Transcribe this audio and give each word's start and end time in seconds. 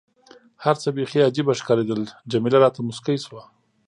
هر 0.63 0.75
څه 0.81 0.87
بیخي 0.97 1.19
عجيبه 1.27 1.53
ښکارېدل، 1.59 2.01
جميله 2.31 2.57
راته 2.63 2.79
موسکۍ 2.87 3.17
شوه. 3.25 3.43